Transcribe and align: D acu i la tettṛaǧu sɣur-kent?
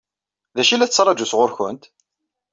D 0.55 0.57
acu 0.61 0.71
i 0.73 0.77
la 0.77 0.87
tettṛaǧu 0.89 1.25
sɣur-kent? 1.31 1.83